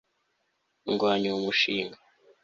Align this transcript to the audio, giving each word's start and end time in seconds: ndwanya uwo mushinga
ndwanya 0.91 1.27
uwo 1.29 1.39
mushinga 1.45 1.97